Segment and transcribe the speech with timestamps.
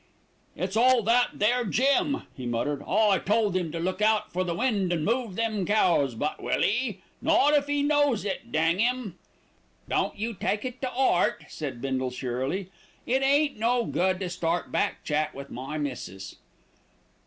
[0.55, 2.81] "It's all that there Jim," he muttered.
[2.87, 6.63] "I told him to look out for the wind and move them cows; but will
[6.63, 7.01] he?
[7.21, 9.19] Not if he knows it, dang him."
[9.87, 12.71] "Don't you take it to 'eart," said Bindle cheerily.
[13.05, 16.37] "It ain't no good to start back chat with my missis."